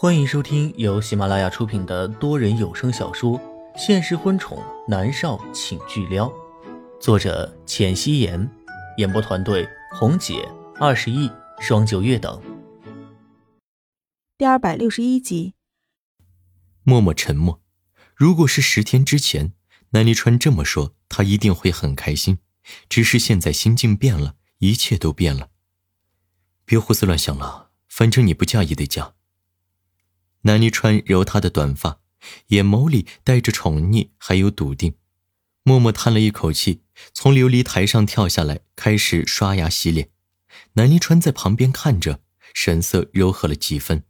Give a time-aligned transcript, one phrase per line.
[0.00, 3.36] 欢迎收听由喜马拉雅出品的多人有声小说
[3.76, 6.28] 《现实婚宠男少请巨撩》，
[7.00, 8.48] 作者：浅汐颜，
[8.98, 10.48] 演播团队：红姐、
[10.78, 12.40] 二十亿、双九月等。
[14.36, 15.54] 第二百六十一集。
[16.84, 17.60] 默默沉默。
[18.14, 19.52] 如果是十天之前，
[19.90, 22.38] 南离川这么说，他一定会很开心。
[22.88, 25.48] 只是现在心境变了，一切都变了。
[26.64, 29.14] 别胡思乱想了，反正你不嫁也得嫁。
[30.48, 32.00] 南离川揉她的短发，
[32.46, 34.94] 眼眸里带着宠溺，还有笃定。
[35.62, 36.80] 默默叹了一口气，
[37.12, 40.08] 从琉璃台上跳下来，开始刷牙洗脸。
[40.72, 42.20] 南离川在旁边看着，
[42.54, 44.04] 神色柔和了几分。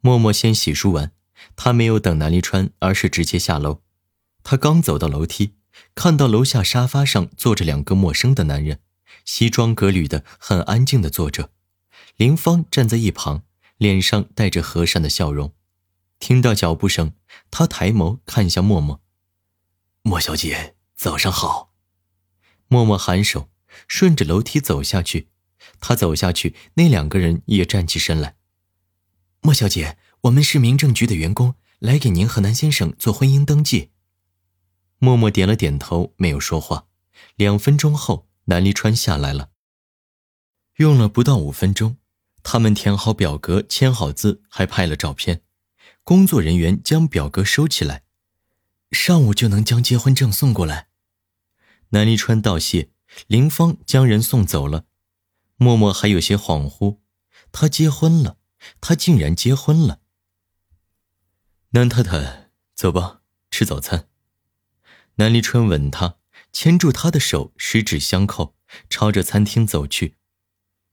[0.00, 1.10] 默默先洗漱完，
[1.56, 3.82] 他没有等南离川，而是直接下楼。
[4.44, 5.54] 他刚走到楼梯。
[5.94, 8.80] 看到楼下沙发上坐着两个陌生的男人，
[9.26, 11.50] 西装革履的，很安静的坐着。
[12.16, 13.42] 林芳站在一旁，
[13.76, 15.52] 脸上带着和善的笑容。
[16.18, 17.12] 听到脚步声，
[17.50, 19.00] 他抬眸看向默默
[20.02, 21.74] ：“莫小姐，早上好。”
[22.68, 23.50] 默默颔首，
[23.86, 25.28] 顺着楼梯走下去。
[25.80, 28.36] 他走下去，那两个人也站起身来
[29.42, 33.90] ：“莫小姐，我们是民政局的员工，来给您和南先生做婚姻登记。”
[34.98, 36.86] 默默点了点头，没有说话。
[37.34, 39.50] 两分钟后，南离川下来了。
[40.76, 41.98] 用了不到五分钟，
[42.42, 45.42] 他们填好表格，签好字，还拍了照片。
[46.06, 48.04] 工作人员将表格收起来，
[48.92, 50.86] 上午就能将结婚证送过来。
[51.88, 52.90] 南离川道谢，
[53.26, 54.84] 林芳将人送走了。
[55.56, 57.00] 默默还有些恍惚，
[57.50, 58.38] 他结婚了，
[58.80, 59.98] 他竟然结婚了。
[61.70, 64.08] 南太太，走吧，吃早餐。
[65.16, 66.18] 南离川吻她，
[66.52, 68.54] 牵住她的手，十指相扣，
[68.88, 70.14] 朝着餐厅走去。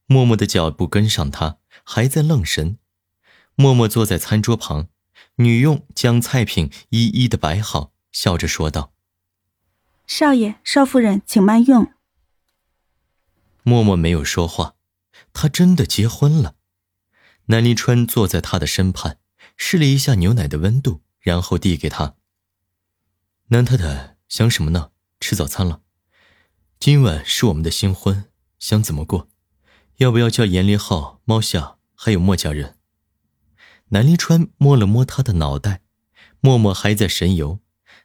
[0.06, 2.80] 默默的脚步跟上他，还在愣神。
[3.54, 4.88] 默默坐在餐桌旁，
[5.36, 8.92] 女佣将菜品一一的摆好，笑着说道
[10.06, 11.92] ：“少爷、少夫人，请慢用。”
[13.62, 14.74] 默默没有说话，
[15.32, 16.56] 他真的结婚了。
[17.46, 19.18] 南离川坐在他的身畔，
[19.56, 22.16] 试了一下牛奶的温度，然后递给他。
[23.48, 24.14] 南太太。
[24.26, 24.90] 想什么呢？
[25.20, 25.82] 吃早餐了。
[26.80, 28.24] 今晚是我们的新婚，
[28.58, 29.28] 想怎么过？
[29.98, 32.78] 要不要叫严立浩、猫夏还有莫家人？
[33.94, 35.80] 南离川摸了摸他的脑袋，
[36.40, 37.60] 默默还在神游。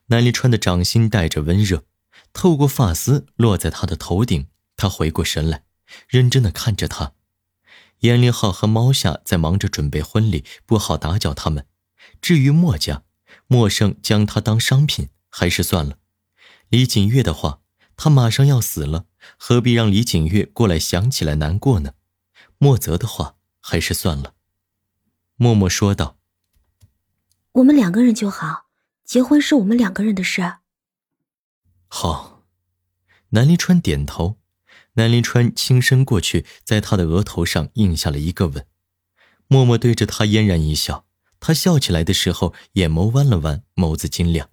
[0.08, 1.84] 南离川的掌心带着温热，
[2.32, 4.48] 透过发丝落在他的头顶。
[4.78, 5.64] 他回过神来，
[6.08, 7.14] 认真的看着他。
[8.02, 11.66] 严立浩和猫夏在忙着准备婚礼，不好打搅他们。
[12.22, 13.02] 至于墨家，
[13.48, 15.98] 墨胜将他当商品，还是算了。
[16.70, 17.62] 李锦月的话，
[17.98, 19.06] 他马上要死了，
[19.38, 21.94] 何必让李锦月过来想起来难过呢？
[22.60, 24.36] 莫泽的话，还是算了。
[25.42, 26.18] 默默说道
[27.54, 28.66] ：“我们两个人就好，
[29.06, 30.56] 结婚是我们两个人的事。”
[31.88, 32.44] 好，
[33.30, 34.38] 南临川点头。
[34.96, 38.68] 南临川轻身过去，在他的额头上印下了一个吻。
[39.48, 41.06] 默默对着他嫣然一笑，
[41.40, 44.50] 他笑起来的时候，眼眸弯了弯，眸子晶亮。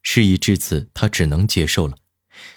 [0.00, 1.98] 事已至此，他只能接受了。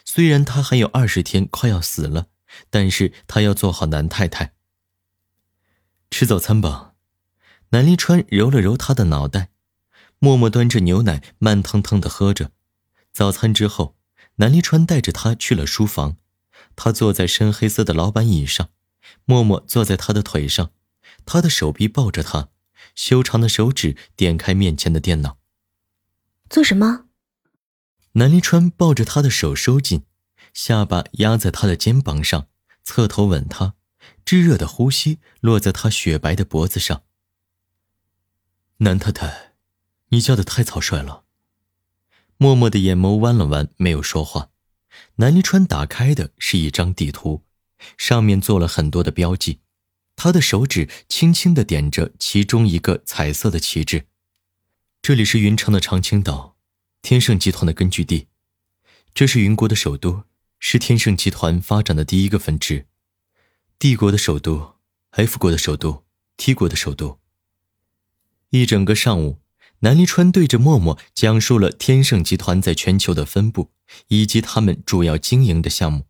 [0.05, 2.27] 虽然他还有二十天快要死了，
[2.69, 4.53] 但是他要做好南太太。
[6.09, 6.88] 吃早餐吧。
[7.71, 9.49] 南离川揉了揉他的脑袋，
[10.17, 12.51] 默默端着牛奶慢腾腾的喝着。
[13.11, 13.95] 早餐之后，
[14.35, 16.17] 南离川带着他去了书房。
[16.75, 18.69] 他坐在深黑色的老板椅上，
[19.25, 20.71] 默默坐在他的腿上，
[21.25, 22.49] 他的手臂抱着他，
[22.95, 25.37] 修长的手指点开面前的电脑。
[26.49, 27.05] 做什么？
[28.13, 30.03] 南离川抱着他的手收紧，
[30.53, 32.47] 下巴压在他的肩膀上，
[32.83, 33.75] 侧头吻他，
[34.25, 37.03] 炙热的呼吸落在他雪白的脖子上。
[38.81, 39.51] 南太太，
[40.07, 41.25] 你叫的太草率了。
[42.37, 44.51] 默默的眼眸弯了弯，没有说话。
[45.15, 47.43] 南离川打开的是一张地图，
[47.97, 49.59] 上面做了很多的标记，
[50.15, 54.07] 他的手指轻轻的点着其中一个彩色的旗帜。
[55.01, 56.55] 这里是云城的长青岛。
[57.01, 58.27] 天盛集团的根据地，
[59.13, 60.23] 这是云国的首都，
[60.57, 62.87] 是天盛集团发展的第一个分支。
[63.77, 64.75] 帝国的首都
[65.11, 66.05] ，F 国的首都
[66.37, 67.18] ，T 国的首都。
[68.51, 69.39] 一整个上午，
[69.79, 73.71] 南离川对着默默讲述了天盛集团在全球的分布
[74.07, 76.05] 以及他们主要经营的项目。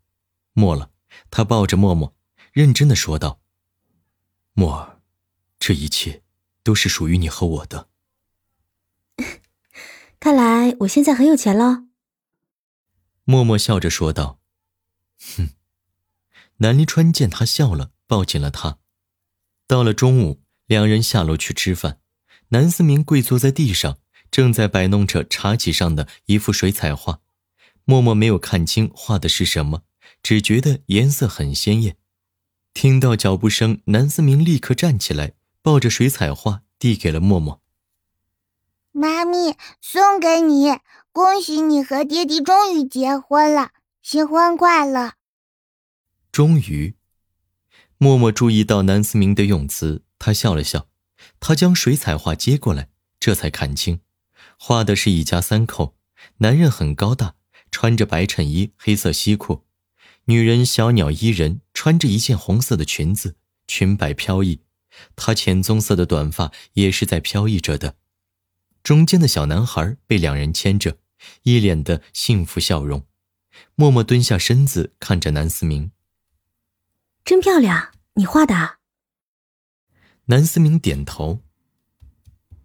[0.53, 0.91] 默了，
[1.29, 2.15] 他抱着默默，
[2.51, 3.41] 认真的说道
[4.53, 5.01] ：“默儿，
[5.59, 6.23] 这一切
[6.63, 7.89] 都是属于你和我的。”
[10.19, 11.85] 看来我现在很有钱了。
[13.23, 14.39] 默默笑着说道
[15.37, 15.51] ：“哼。”
[16.61, 18.79] 南离川见他笑了，抱紧了他。
[19.65, 22.01] 到了中午，两人下楼去吃饭。
[22.49, 23.99] 南思明跪坐在地上，
[24.31, 27.19] 正在摆弄着茶几上的一幅水彩画。
[27.85, 29.83] 默默没有看清画的是什么，
[30.21, 31.97] 只觉得颜色很鲜艳。
[32.73, 37.61] 听到脚步声，南思明立刻站起来，抱着水彩画递给了默默。
[38.91, 40.79] 妈咪，送给你，
[41.11, 43.71] 恭喜你和爹地终于结婚了，
[44.01, 45.13] 新婚快乐！
[46.31, 46.95] 终于，
[47.97, 50.87] 默默注意到南思明的用词，他笑了笑，
[51.39, 52.89] 他将水彩画接过来，
[53.19, 54.01] 这才看清，
[54.57, 55.95] 画的是一家三口，
[56.37, 57.35] 男人很高大。
[57.71, 59.63] 穿着白衬衣、黑色西裤，
[60.25, 63.35] 女人小鸟依人，穿着一件红色的裙子，
[63.67, 64.61] 裙摆飘逸，
[65.15, 67.95] 她浅棕色的短发也是在飘逸着的。
[68.81, 70.97] 中间的小男孩被两人牵着，
[71.43, 73.05] 一脸的幸福笑容。
[73.75, 75.91] 默默蹲下身子看着南思明，
[77.23, 78.78] 真漂亮，你画的？
[80.31, 81.39] 南思明点头，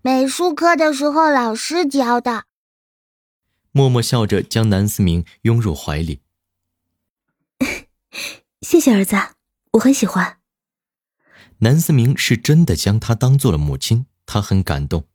[0.02, 2.44] 美术课的时候老师教的。
[3.72, 6.20] 默默笑着将南思明拥入怀里。
[8.60, 9.16] 谢谢儿子，
[9.72, 10.40] 我很喜欢。
[11.60, 15.08] 南思明是真的将他当做了母亲，他很感动。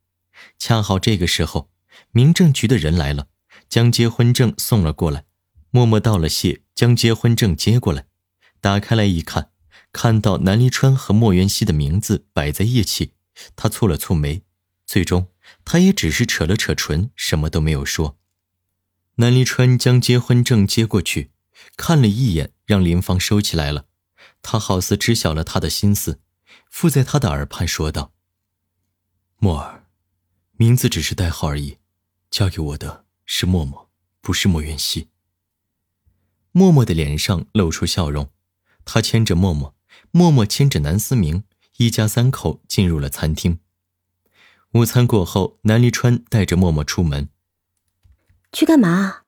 [0.58, 1.70] 恰好这个时候，
[2.10, 3.28] 民政局的人来了，
[3.70, 5.26] 将结婚证送了过来。
[5.70, 8.08] 默默道了谢，将结婚证接过来，
[8.60, 9.52] 打开来一看，
[9.92, 13.14] 看到南离川和莫元熙的名字摆在一起，
[13.56, 14.44] 他蹙了蹙眉，
[14.86, 15.28] 最终
[15.66, 18.18] 他也只是扯了扯唇，什么都没有说。
[19.16, 21.32] 南离川将结婚证接过去，
[21.76, 23.88] 看了一眼，让林芳收起来了。
[24.42, 26.22] 他好似知晓了他的心思，
[26.70, 28.14] 附在他的耳畔说道
[29.38, 29.88] ：“默儿，
[30.54, 31.80] 名字只是代号而已，
[32.32, 33.90] 嫁给我的是默默，
[34.22, 35.10] 不是莫元熙。”
[36.54, 38.32] 默默的脸上露出笑容，
[38.86, 39.76] 他牵着默默，
[40.12, 41.44] 默默牵着南思明，
[41.78, 43.60] 一家三口进入了餐厅。
[44.74, 47.30] 午餐过后，南离川带着默默出门。
[48.52, 49.22] 去干嘛？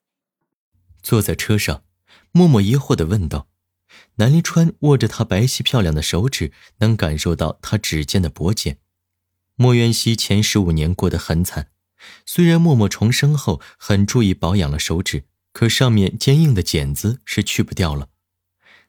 [1.02, 1.84] 坐在车上，
[2.32, 3.48] 默默疑惑的问道。
[4.16, 8.78] 南离川握着她白皙漂亮的手指，能感受到她指尖的薄茧。
[9.56, 11.72] 莫元熙前十五年过得很惨，
[12.26, 18.10] 虽然默默重生后很注意保养了手指，可上面坚硬的茧子是去不掉了。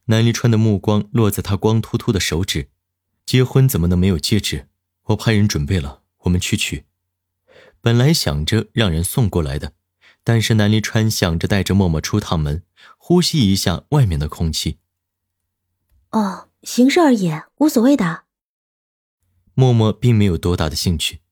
[0.07, 2.71] 南离川的目光落在他光秃秃的手指，
[3.25, 4.69] 结婚怎么能没有戒指？
[5.05, 6.85] 我派人准备了，我们去取。
[7.81, 9.75] 本来想着让人送过来的。
[10.25, 12.63] 但是南离川想着带着默默出趟门，
[12.97, 14.79] 呼吸一下外面的空气。
[16.11, 18.23] 哦，形式而已，无所谓的。
[19.55, 21.23] 默默并没有多大的兴趣，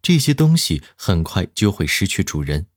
[0.00, 2.68] 这些东西很快就会失去主人。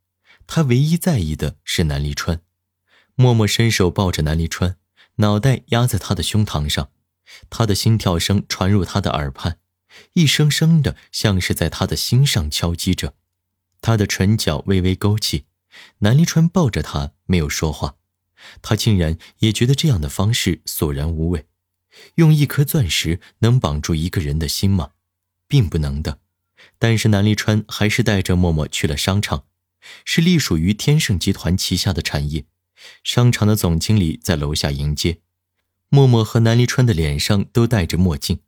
[0.48, 2.42] 他唯一在意的是南离川。
[3.14, 4.78] 默默伸手抱着南离川，
[5.22, 6.90] 脑袋压在他的胸膛上，
[7.50, 9.60] 他的心跳声传入他的耳畔，
[10.14, 13.14] 一声声的，像是在他的心上敲击着。
[13.82, 15.46] 他的唇角微微勾起。
[16.00, 17.96] 南离川抱着他，没有说话。
[18.62, 21.46] 他竟然也觉得这样的方式索然无味。
[22.16, 24.92] 用一颗钻石能绑住一个人的心吗？
[25.48, 26.20] 并不能的。
[26.78, 29.46] 但是南离川还是带着默默去了商场，
[30.04, 32.46] 是隶属于天盛集团旗下的产业。
[33.04, 35.20] 商场的总经理在楼下迎接。
[35.90, 38.40] 默默和南离川的脸上都戴着墨镜，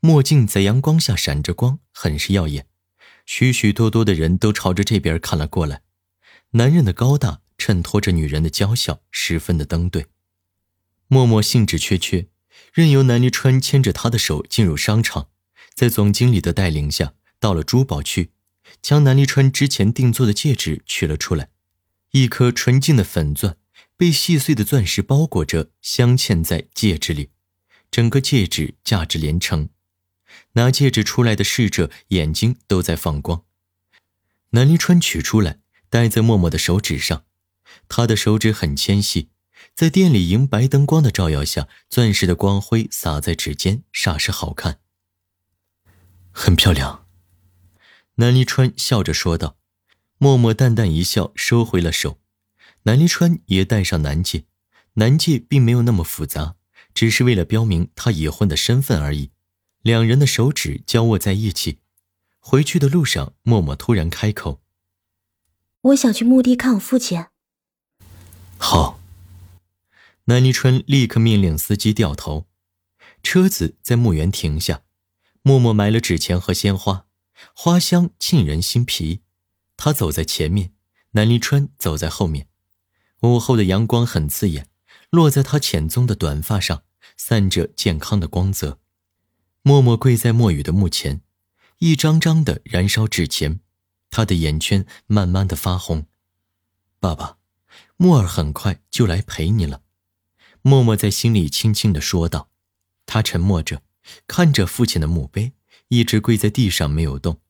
[0.00, 2.66] 墨镜在阳光下闪着光，很是耀眼。
[3.24, 5.82] 许许多多的人都朝着这边看了过来。
[6.50, 10.06] 男人的高大衬托着女人的娇小，十分的登对。
[11.06, 12.28] 默默兴致缺缺，
[12.72, 15.28] 任由南离川牵着她的手进入商场，
[15.74, 18.32] 在总经理的带领下，到了珠宝区，
[18.82, 21.48] 将南离川之前定做的戒指取了出来。
[22.10, 23.56] 一颗纯净的粉钻，
[24.02, 27.30] 被细碎的钻石包裹着，镶嵌在戒指里，
[27.88, 29.68] 整个戒指价值连城。
[30.54, 33.44] 拿戒指出来的侍者眼睛都在放光。
[34.50, 35.60] 南离川取出来。
[35.88, 37.26] 戴在默默的手指上，
[37.86, 39.28] 他的手指很纤细，
[39.72, 44.80] 在店里银白灯光的照耀下，钻石的光辉洒在指尖，煞是好看。
[46.32, 47.06] 很漂亮，
[48.16, 49.58] 南离川笑着说道。
[50.18, 52.21] 默默淡淡一笑，收回了手。
[52.84, 54.44] 南离川也带上男戒，
[54.94, 56.56] 男戒并没有那么复杂，
[56.92, 59.30] 只是为了标明他已婚的身份而已。
[59.82, 61.78] 两人的手指交握在一起。
[62.40, 64.60] 回去的路上，默默突然开口。
[65.82, 67.24] 我想去墓地看我父亲。
[68.58, 69.00] 好。
[70.26, 72.46] 南离川立刻命令司机掉头，
[73.24, 74.82] 车子在墓园停下。
[75.42, 77.06] 默默埋了纸钱和鲜花，
[77.54, 79.22] 花香沁人心脾。
[79.76, 80.72] 他走在前面，
[81.12, 82.46] 南离川走在后面。
[83.22, 84.68] 午后的阳光很刺眼，
[85.10, 86.82] 落在他浅棕的短发上，
[87.16, 88.80] 散着健康的光泽。
[89.62, 91.22] 默默跪在墨雨的墓前，
[91.78, 93.60] 一张张的燃烧纸钱，
[94.10, 96.06] 他的眼圈慢慢的发红。
[96.98, 97.38] 爸爸，
[97.96, 99.82] 莫儿很快就来陪你了。
[100.62, 102.48] 默默在心里轻轻的说道。
[103.06, 103.82] 他沉默着，
[104.26, 105.52] 看着父亲的墓碑，
[105.88, 107.40] 一直跪在地上没有动。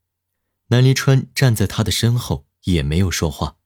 [0.69, 3.57] 南离川站在他的身后，也没有说话。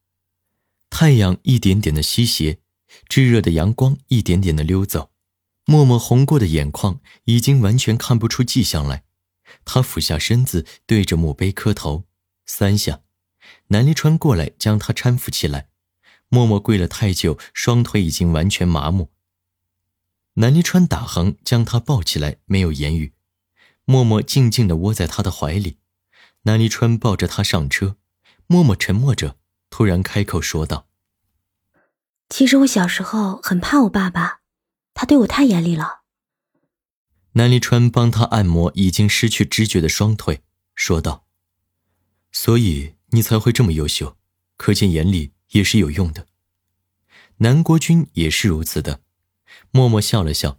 [0.98, 2.58] 太阳一点点的西斜，
[3.06, 5.10] 炙热的阳光一点点的溜走，
[5.66, 9.04] 默默红过的眼眶已经完全看不出迹象来。
[9.66, 12.04] 他俯下身子，对着墓碑磕头
[12.46, 13.02] 三下。
[13.66, 15.68] 南离川过来将他搀扶起来。
[16.30, 19.10] 默默跪了太久，双腿已经完全麻木。
[20.36, 23.12] 南离川打横将他抱起来，没有言语。
[23.84, 25.76] 默默静静地窝在他的怀里。
[26.44, 27.98] 南离川抱着他上车，
[28.46, 29.36] 默默沉默着，
[29.76, 30.88] 突然开口说道
[32.30, 34.40] ：“其实我小时候很怕我爸爸，
[34.94, 36.00] 他对我太严厉了。”
[37.36, 40.42] 南离川帮他按摩已经失去知觉的双腿，
[40.74, 41.26] 说道
[42.32, 44.16] ：“所以你才会这么优秀，
[44.56, 46.26] 可见严厉也是有用的。
[47.36, 49.02] 南国君也是如此的。”
[49.70, 50.58] 默默笑了笑，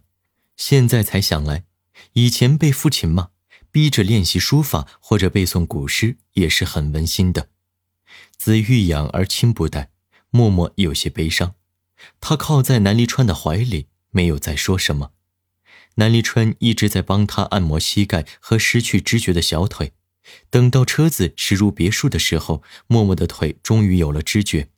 [0.56, 1.64] 现在才想来，
[2.12, 3.30] 以前被父亲骂，
[3.72, 7.48] 逼着练习书法或者背诵古诗，也是很温馨的。
[8.36, 9.90] 子欲养而亲不待，
[10.30, 11.54] 默默有些悲伤。
[12.20, 15.12] 他靠在南离川的怀里，没有再说什么。
[15.96, 19.92] 南离川一直在帮他按摩膝盖和失去知觉的小腿。
[20.50, 24.68] 等到车子驶入别墅的时候，默默的腿终于有了知觉。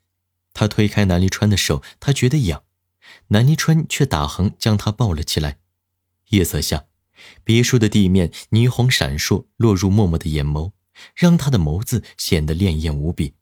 [0.54, 2.62] 他推开南离川的手，他觉得痒。
[3.28, 5.58] 南离川却打横将他抱了起来。
[6.30, 6.84] 夜色下，
[7.44, 10.72] 别墅的地面霓虹闪烁，落入默默的眼眸，
[11.14, 13.34] 让他的眸子显得潋滟无比。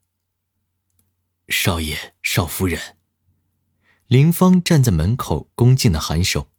[1.47, 2.97] 少爷，少夫人，
[4.07, 6.51] 林芳站在门口，恭敬的颔首。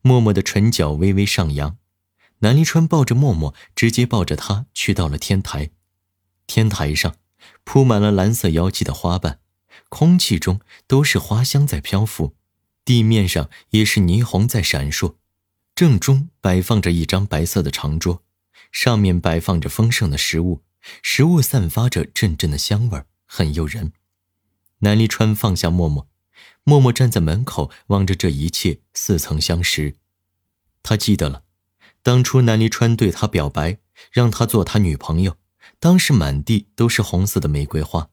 [0.00, 1.78] 默默的唇角微微上扬。
[2.38, 5.70] 南离川抱着默默，直接抱着他去到了天台。
[6.48, 7.14] 天台上
[7.62, 9.38] 铺满了蓝色妖姬的花瓣，
[9.88, 12.34] 空气中都是花香在漂浮。
[12.84, 15.14] 地面上也是霓虹在闪烁，
[15.76, 18.24] 正中摆放着一张白色的长桌，
[18.72, 20.62] 上面摆放着丰盛的食物，
[21.02, 23.92] 食物散发着阵阵的香味很诱人。
[24.78, 26.08] 南离川放下默默，
[26.64, 29.94] 默默站在门口望着这一切，似曾相识。
[30.82, 31.44] 他记得了，
[32.02, 33.78] 当初南离川对他表白，
[34.10, 35.36] 让他做他女朋友，
[35.78, 38.10] 当时满地都是红色的玫瑰花。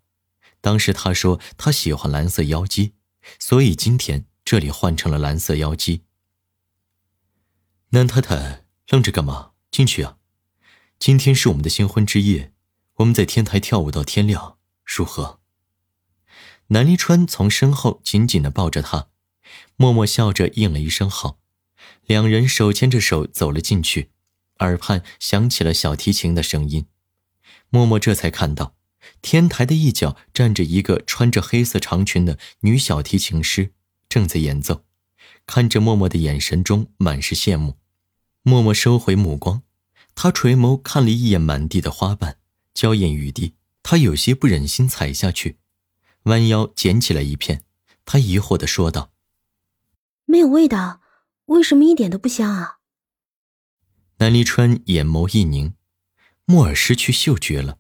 [0.62, 2.94] 当时他说他喜欢蓝色妖姬，
[3.40, 4.26] 所以今天。
[4.46, 6.02] 这里换成了蓝色妖姬。
[7.90, 9.52] 南太太愣着干嘛？
[9.70, 10.18] 进去啊！
[11.00, 12.52] 今天是我们的新婚之夜，
[12.96, 15.40] 我们在天台跳舞到天亮，如何？
[16.68, 19.08] 南离川从身后紧紧的抱着她，
[19.78, 21.40] 默默笑着应了一声好。
[22.06, 24.12] 两人手牵着手走了进去，
[24.60, 26.86] 耳畔响起了小提琴的声音。
[27.70, 28.76] 默默这才看到，
[29.22, 33.72] 天台的一角站着一个穿着黑色长裙的女小提琴师。
[34.10, 34.84] 正在演奏，
[35.48, 37.78] 看着默默的眼神中满是羡慕。
[38.42, 39.62] 默默收回目光，
[40.22, 42.40] 他垂眸看了一眼满地的花瓣，
[42.74, 43.56] 娇艳欲滴。
[43.82, 45.60] 他有些不忍心踩下去，
[46.24, 47.64] 弯腰捡起来一片。
[48.04, 49.14] 他疑惑的说道
[50.28, 51.00] ：“没有味道，
[51.46, 52.80] 为什么一点都不香啊？”
[54.20, 55.76] 南离川眼眸一凝，
[56.44, 57.78] 木尔失去嗅觉了。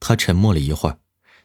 [0.00, 0.98] 他沉默了一会儿，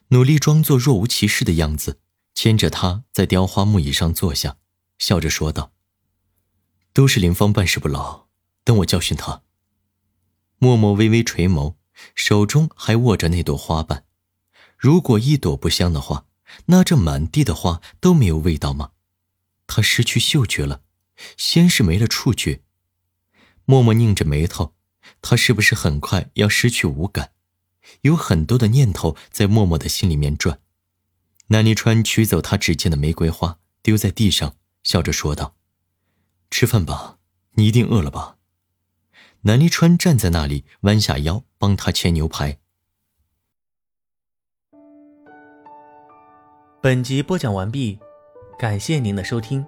[0.08, 2.00] 努力装作若无其事的样子。
[2.34, 4.56] 牵着他在雕花木椅上坐下，
[4.98, 5.72] 笑着说道
[6.92, 8.26] ：“都是林芳办事不牢，
[8.64, 9.42] 等我教训他。”
[10.64, 11.74] 默默微微垂眸，
[12.14, 14.06] 手中还握着那朵花瓣。
[14.78, 16.24] 如果一朵不香的话，
[16.68, 18.92] 那这满地的花都没有味道吗？
[19.66, 20.80] 他失去嗅觉了，
[21.36, 22.62] 先是没了触觉。
[23.66, 24.74] 默默拧着眉头，
[25.20, 27.32] 他是不是很快要失去五感？
[28.00, 30.60] 有很多的念头在默默的心里面转。
[31.48, 35.56] 南离川取走他指尖的玫瑰花，丢在地上，笑着说道
[36.50, 37.18] ：“吃饭吧，
[37.56, 38.38] 你一定饿了吧？”
[39.46, 42.56] 南离川站在那里，弯下腰帮他切牛排。
[46.80, 47.98] 本集播讲完毕，
[48.58, 49.66] 感谢您的收听。